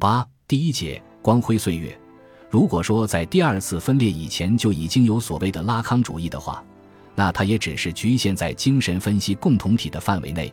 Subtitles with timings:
[0.00, 1.96] 八第一节光辉岁月。
[2.48, 6.64] 如果说在第二次分裂以前就已经有所谓的拉康主义的话，
[7.14, 10.52] 那它也只是局限在精神分析共同体的范围内，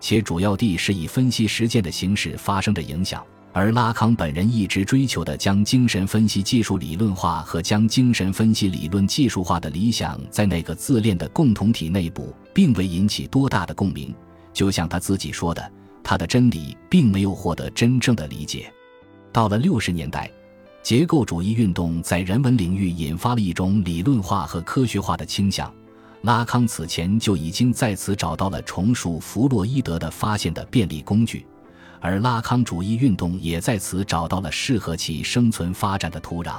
[0.00, 3.22] 且主要地是以分析实践的形式发生着影响。
[3.52, 14.14] 而拉康本人一直追求的将精神分析技术理论化和将精神分析理论技术化的理想，在那个自恋的共同体内部，并未引起多大的共鸣。
[14.52, 18.72] 就像他自己说的，他的真理并没有获得真正的理解。
[19.38, 20.28] 到了六十年代。
[20.82, 25.72] 结构主义运动在人文领域引发了一种理论化和科学化的倾向。
[26.22, 31.46] 拉康此前就已经在此找到了重塑弗洛伊德的发现的便利工具，
[32.00, 36.58] 而拉康主义运动也在此找到了适合其生存发展的土壤。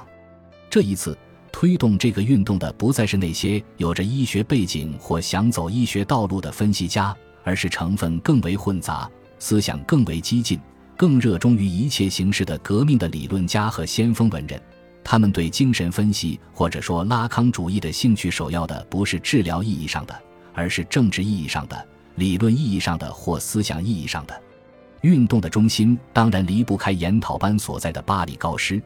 [0.70, 1.18] 这一次，
[1.52, 10.58] 推动这个运动的不再是那些有着医学背景或想走医学道路的分析家，而是成分更为混杂、思想更为激进。
[11.00, 14.62] 更热衷于一切形式的革命的理论家和先锋文人，
[15.02, 20.14] 他们对精神分析或者说拉康主义的兴趣，首要的不是治疗意义上的，
[20.54, 24.42] 而是政治意义上的、理论意义上的或思想意义上的。
[25.00, 28.82] 运动的中心当然离不开研讨班所在的巴黎高师，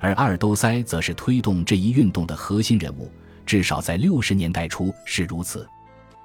[0.00, 3.12] 而阿尔都塞则是推动这一运动的核心人物，
[3.44, 5.68] 至少在六十年代初是如此。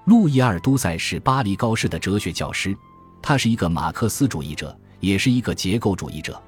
[0.05, 2.73] 路易·阿尔都塞是巴黎高师的哲学教师，
[3.21, 4.73] 他是一个马克思主义者。
[4.99, 6.41] 也是一个结构主义者，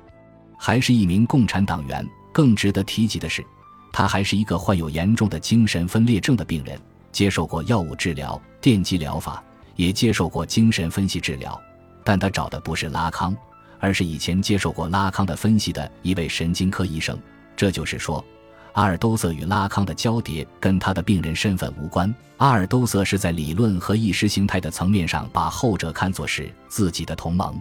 [0.58, 2.08] 还是一名共产党员。
[2.32, 3.44] 更值得提及的是，
[3.92, 6.80] 他还是一个患有严重的精神分裂症的病人，
[7.12, 9.44] 接受过药物治疗、电击疗法，
[9.76, 11.60] 也接受过精神分析治疗。
[12.04, 13.36] 但他找的不是拉康，
[13.80, 17.18] 而是以前接受过拉康的分析的一位神经科医生。
[17.58, 18.24] 这就是说，
[18.74, 22.14] 阿尔都塞与拉康的交叠跟他的病人身份无关。
[22.38, 27.60] 阿尔都塞是在理论和意识形态的层面上把后者看作是自己的同盟。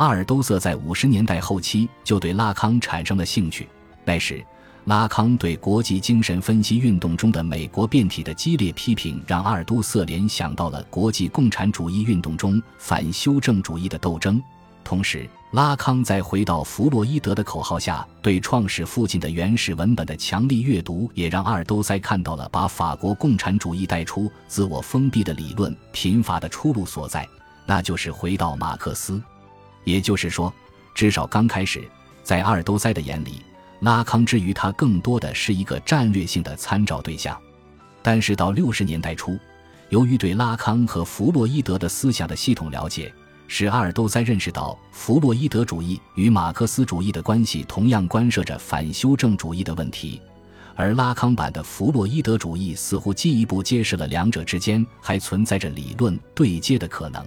[0.00, 3.68] 阿尔都塞在五十年代后期就对拉康产生了兴趣。
[4.02, 4.42] 那时，
[4.86, 14.42] 拉康对国际精神分析运动中的美国变体的激烈批评，让阿尔都塞联想到了国际共产主义运动中反修正主义的斗争。
[14.82, 27.28] 同时，拉康在回到弗洛伊德的口号下对创始父亲的原始文本的强力阅读，也让阿尔都塞看到了把法国共产主义带出自我封闭的理论贫乏的出路所在，
[27.66, 29.20] 那就是回到马克思。
[29.84, 30.52] 也就是说，
[30.94, 31.82] 至少刚开始，
[32.22, 33.42] 在阿尔都塞的眼里，
[33.80, 37.38] 拉康之于他更多的是一个战略性的参照对象。
[38.02, 39.38] 但是到六十年代初，
[39.88, 43.12] 由于对拉康和弗洛伊德的思想的系统了解，
[43.46, 50.20] 使阿尔都塞认识到弗洛伊德主义与马克思主义的关系同样关涉着反修正主义的问题，
[50.76, 57.24] 而拉康版的弗洛伊德主义似乎进一步揭示了两者之间还存在着理论对接的可能。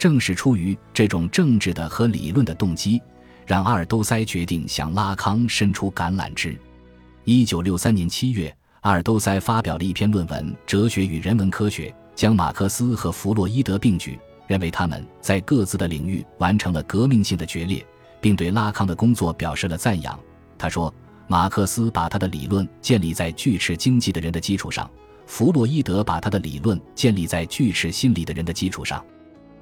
[0.00, 3.02] 正是出于这种政治的和理论的动机，
[3.46, 6.58] 让阿尔都塞决定向拉康伸出橄榄枝。
[7.24, 8.50] 一九六三年七月，
[8.80, 17.84] 阿尔都塞发表了一篇论文《哲学与人文科学》，将马克思和弗洛伊德并举，认为他们在各自的领域完成了革命性的决裂，
[18.22, 20.18] 并对拉康的工作表示了赞扬。
[20.56, 20.90] 他说
[21.28, 24.90] ：“马克思把他的理论建立在锯齿经济的人的基础上，
[25.26, 29.04] 弗洛伊德把他的理论建立在锯齿心理的人的基础上。”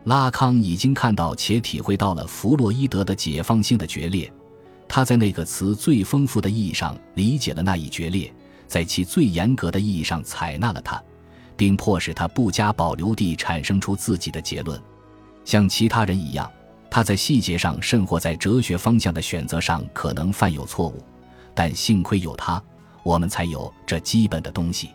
[0.08, 4.32] 拉康已经看到且体会到了弗洛伊德的解放性的决裂，
[4.88, 8.32] 他在那个词最丰富的意义上理解了那一决裂，
[8.66, 10.98] 在其最严格的意义上采纳了它，
[11.58, 14.80] 并迫使他不加保留地产生出自己的结论。
[15.44, 16.50] 像其他人一样，
[16.90, 21.04] 他在细节上甚或在哲学方向的选择上可能犯有错误，
[21.54, 22.62] 但幸亏有他，
[23.02, 24.88] 我们才有这基本的东西。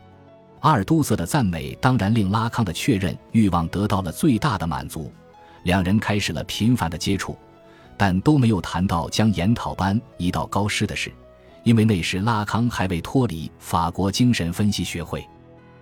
[0.64, 5.12] 阿尔都塞的赞美当然令拉康的确认欲望得到了最大的满足，
[5.64, 7.38] 两人开始了频繁的接触，
[7.98, 11.12] 但都没有谈到将研讨班移到高师的事，
[11.64, 15.28] 因为那时拉康还未脱离法国精神分析学会。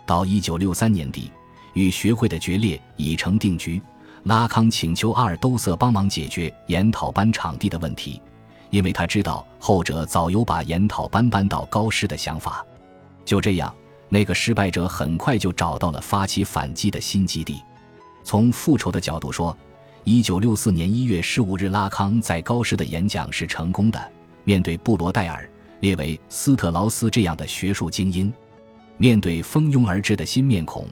[0.07, 1.31] 到一九六三年底，
[1.73, 3.79] 与学会的决裂已成定局，
[4.23, 8.19] 拉康请求阿尔都塞帮忙解决研讨班场地的问题，
[8.71, 12.65] 因为他知道后者早有把研讨班搬到高师的想法。
[13.23, 13.71] 就这样。
[14.13, 17.61] 那个失败者很快就找到了发起反击的新基地。
[18.25, 19.57] 从复仇的角度说，
[20.03, 24.11] 一九六四年一月十五日，拉康在高师的演讲是成功的。
[24.43, 25.49] 面对布罗代尔、
[25.79, 28.31] 列维、斯特劳斯这样的学术精英，
[28.97, 30.85] 面对蜂拥而至的新面孔，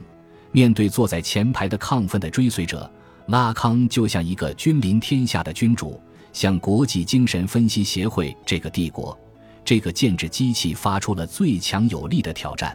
[0.50, 2.90] 面对坐在前排的亢奋的追随者，
[3.26, 6.00] 拉康就像一个君临天下的君主，
[6.32, 9.16] 向国际精神分析协会这个帝国、
[9.62, 12.74] 这个建制机器发出了最强有力的挑战。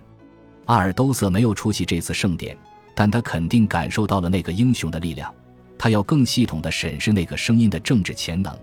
[0.66, 2.58] 阿尔都塞没有出席这次盛典，
[2.96, 5.34] 但他肯定感受到了那个英雄的力量。
[5.78, 8.58] 他要更系统地审视那个声音的政治潜能。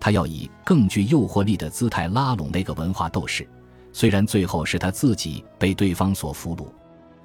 [0.00, 3.46] 他要以更具诱惑力的姿态拉拢那个文化斗士，
[3.92, 6.66] 虽然最后是他自己被对方所俘虏。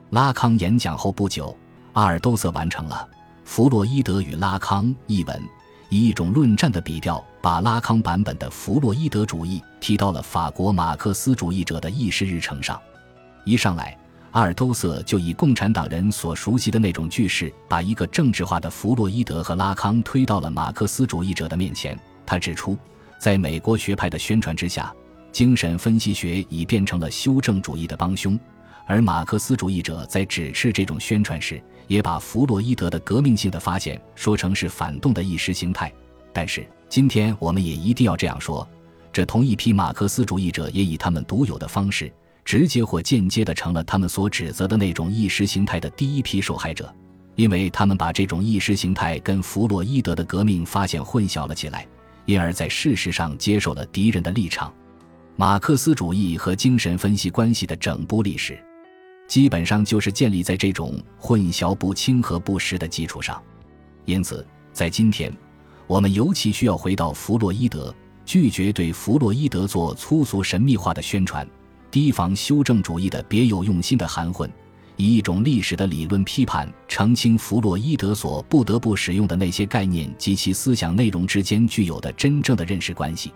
[0.09, 1.55] 拉康演讲后不久，
[1.93, 3.07] 阿尔都塞完成了
[3.45, 5.41] 《弗洛伊德与拉康》一文，
[5.89, 12.79] 以一种论战的笔调，把拉康版本的弗洛伊德主义提到了法国马克思主义者的议事日程上。
[13.45, 13.97] 一上来，
[14.31, 21.97] 阿尔都塞就以共产党人所熟悉的那种句式，把一个政治化的弗洛伊德和拉康推到了马克思主义者的面前。
[22.25, 22.77] 他指出，
[23.17, 24.93] 在美国学派的宣传之下，
[25.31, 28.39] 精神分析学已变成了修正主义的帮凶，
[28.85, 35.91] 而马克思主义者在指斥这种宣传时，也把弗洛伊德的革命性的发现说成是反动的意识形态。
[36.31, 38.67] 但是，今天我们也一定要这样说：
[39.11, 42.13] 这同一批马克思主义者也以他们独有的方式，
[42.43, 46.93] 直接或间接的成了他们所指责的那种意识形态的第一批受害者，
[47.35, 51.87] 因为他们把这种意识形态跟弗洛伊德的革命发现混淆了起来。
[52.25, 54.71] 因而，在事实上接受了敌人的立场。
[55.35, 58.61] 马克思主义和精神分析关系的整部历史，
[59.27, 63.41] 基本上就是建立在这种混淆不清和不实的基础上。
[64.05, 65.35] 因此，在今天，
[65.87, 67.93] 我们尤其需要回到弗洛伊德，
[68.25, 71.47] 拒绝对弗洛伊德做粗俗神秘化的宣传，
[71.91, 74.49] 提防修正主义的别有用心的含混。
[74.95, 83.31] 以一种历史的理论批判澄清弗洛伊德所不得不使用的那些概念及其思想内容之间具有的真正的认识关系，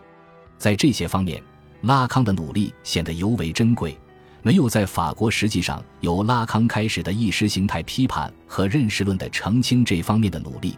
[0.57, 1.41] 在这些方面，
[1.83, 3.97] 拉康的努力显得尤为珍贵。
[4.41, 10.77] 没有在法国实际上由拉康开始的意识形态批判和认识论的澄清这方面的努力，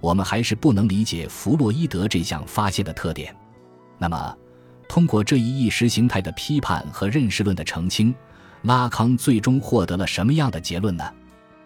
[0.00, 3.32] 我们还是不能理解弗洛伊德这项发现的特点。
[3.98, 4.36] 那么，
[4.88, 8.14] 通过这一意识形态的批判和认识论的澄清。
[8.62, 11.04] 拉康最终获得了什么样的结论呢？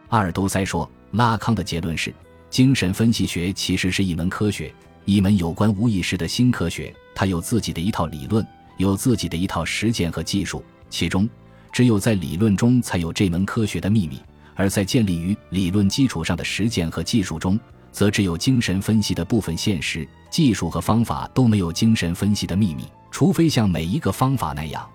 [0.09, 2.13] 阿尔都塞说，拉康的结论是：
[2.51, 4.75] 精神分析学其实是一门科学，
[5.05, 6.93] 一门有关无意识的新科学。
[7.15, 8.45] 它有自己的一套理论，
[8.79, 10.65] 有自己的一套实践和技术。
[10.91, 11.29] 其中，
[11.71, 14.17] 只有在理论中才有这门科学的秘密；
[14.57, 17.61] 而在建立于理论基础上的实践和技术中，
[17.93, 20.09] 则只有精神分析的部分现实。
[20.31, 22.85] 技术和方法都没有精神分析的秘密，
[23.19, 24.89] 除非像每一个方法那样。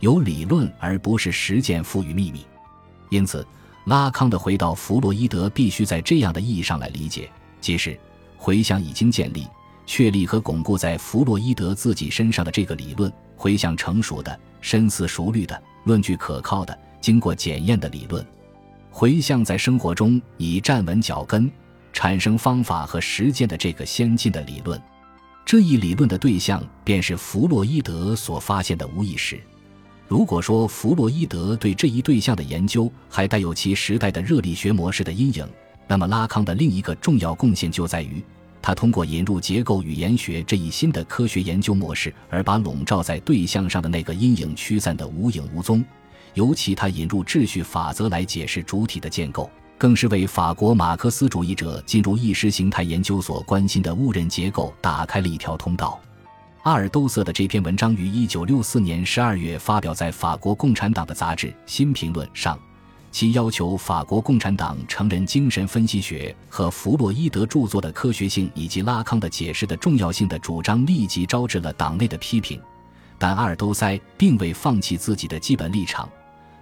[0.00, 2.44] 由理论而不是实践赋予秘密，
[3.08, 3.46] 因此，
[3.84, 7.30] 拉康的回到弗洛伊德必须在这样的意义上来理解，
[7.60, 7.96] 即是
[8.36, 9.46] 回向已经建立、
[9.86, 18.26] 确立和巩固在弗洛伊德自己身上的这个理论，回向成熟的、深思熟虑的、论据可靠的、经过检验的理论，
[18.90, 21.48] 回向在生活中已站稳脚跟、
[21.92, 24.82] 产生方法和实践的这个先进的理论。
[25.48, 29.40] 这一理论的对象便是弗洛伊德所发现的无意识。
[30.06, 35.48] 如果说弗洛伊德对这一对象的研究还带有其时代的热力学模式的阴影，
[35.86, 38.22] 那么拉康的另一个重要贡献就在于，
[38.60, 45.82] 他通过引入结构语言学这一新的科学研究模式，而把笼罩在对象上的那个阴影驱散得无影无踪。
[46.34, 55.98] 尤其他引入秩序法则来解释主体的建构，更是为法国马克思主义者进入意识形态研究所关心的误认结构打开了一条通道。
[56.64, 62.58] 阿尔都塞的这篇文章于一九六四年十二月发表在法国共产党的杂志《新评论》上，
[63.10, 72.60] 其要求法国共产党承认精神分析学和弗洛伊德著作的科学性以及拉康的解释的重要性的主张，立即招致了党内的批评。
[73.16, 76.08] 但阿尔都塞并未放弃自己的基本立场，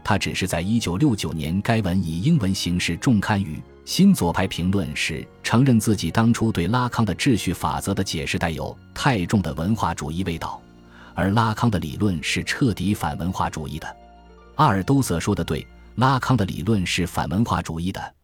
[0.08, 3.60] 他只是在一九六九年该文以英文形式重刊于。
[3.84, 10.62] 新左派评论时承认自己当初对拉康的秩序法则的解释带有太重的文化主义味道，
[11.12, 13.96] 而拉康的理论是彻底反文化主义的。
[14.54, 18.14] 阿尔都塞说的对，拉康的理论是反文化主义的，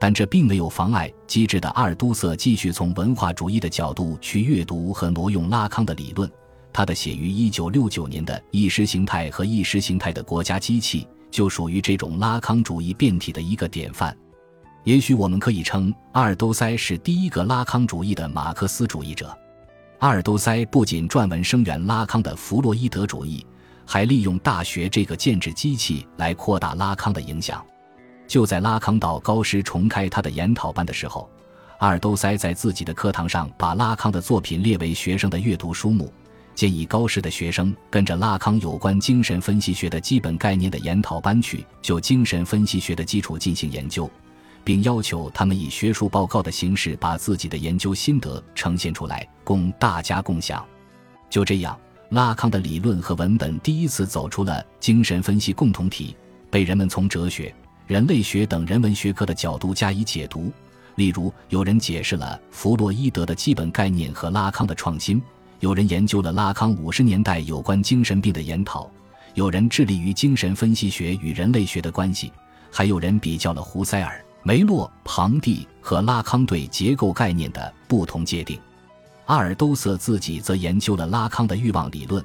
[0.00, 6.28] 但这并没有妨碍机智的阿尔都塞继续从文化主义的角度去阅读和挪用拉康的理论。
[6.72, 14.16] 他的写于1969年的《意识形态和意识形态的国家机器》就属于这种拉康主义变体的一个典范。
[14.84, 19.36] 也许我们可以称阿尔都塞是第一个拉康主义的马克思主义者。
[19.98, 23.44] 阿尔都塞不仅撰文声援拉康的弗洛伊德主义，
[23.84, 27.64] 还利用大学这个建制机器来扩大拉康的影响。
[28.26, 31.28] 就在拉康到高师重开他的研讨班的时候，
[31.78, 36.12] 阿尔都塞在自己的课堂上把拉康的作品列为学生的阅读书目，
[36.58, 44.10] 建议高师的学生跟着拉康有关精神分析学的基本概念的研讨班去，就精神分析学的基础进行研究。
[44.64, 50.66] 并要求他们以学术报告的形式把自己的研究心得呈现出来，供大家共享。
[51.30, 56.16] 就这样，拉康的理论和文本第一次走出了精神分析共同体，
[56.50, 57.54] 被人们从哲学、
[57.86, 60.52] 人类学等人文学科的角度加以解读。
[60.96, 65.20] 例如，有人解释了弗洛伊德的基本概念和拉康的创新；
[65.60, 68.88] 有人研究了拉康五十年代有关精神病的研讨，
[69.34, 72.32] 有人致力于精神分析学与人类学的关系，
[72.70, 78.58] 还有人比较了胡塞尔、梅洛、庞蒂和拉康对结构概念的不同界定。
[79.26, 82.24] 阿尔都塞自己则研究了拉康的欲望理论，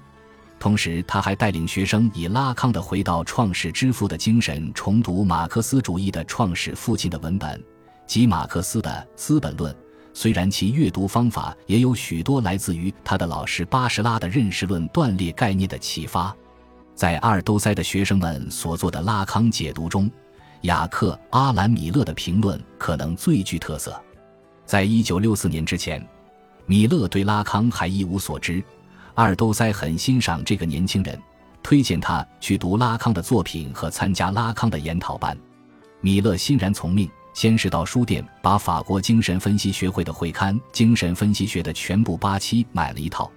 [0.60, 7.62] 同时他还带领学生以拉康的《回到创世之父的精神》重读马克思主义的创始父亲的文本
[8.06, 9.74] 及马克思的《资本论》。
[10.14, 16.36] 虽然其阅读方法也有许多来自于他的老师巴什拉的认识论断裂概念的启发，
[16.94, 20.10] 在阿尔都塞的学生们所做的拉康解读中，
[20.62, 24.00] 雅克·阿兰·米勒的评论可能最具特色。
[24.66, 26.06] 在一九六四年之前，
[26.68, 28.64] 米勒对拉康还一无所知。
[29.16, 31.20] 阿尔都塞很欣赏这个年轻人，
[31.62, 35.38] 推荐他去读拉康的作品和参加拉康的研讨班。
[36.02, 37.10] 米勒欣然从命。
[37.34, 43.30] 先是到书店把法国精神分析学会的会刊《精神分析学》的全部八期买了一套，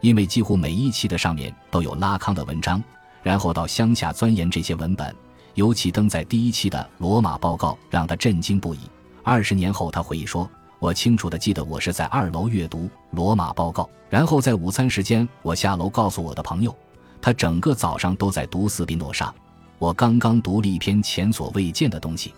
[0.00, 2.82] 因为几乎每一期的上面都有拉康的文章。
[3.22, 5.14] 然后到乡下钻研这些文本，
[5.54, 8.80] 尤其登在第一期的《罗马报告》让他震惊不已。
[9.22, 10.46] 二十年后，他回忆说
[10.78, 12.80] ：“我清楚地记得我是在二楼阅读
[13.12, 16.76] 《罗马报告》，然后在午餐时间，我下楼告诉我的朋友，
[17.22, 19.34] 他整个早上都在读斯宾诺莎。
[19.78, 22.34] 我刚刚读了一篇前所未见的东西。”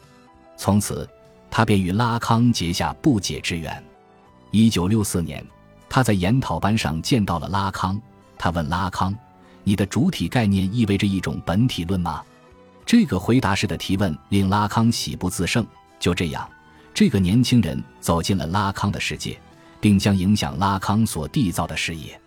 [0.57, 1.09] 从此，
[1.51, 3.83] 他便与拉康结下不解之缘。
[4.51, 5.45] 一九六四年，
[5.89, 8.01] 他在研讨班上见到了拉康。
[8.39, 9.15] 他问拉康
[9.65, 12.23] ：“你的主体概念意味着一种本体论吗？”
[12.87, 15.67] 这个回答式的提问令拉康喜不自胜。
[15.99, 16.49] 就这样，
[16.95, 19.39] 这个年轻人走进了拉康的世界，
[19.81, 22.19] 并将影响拉康所缔造的事业。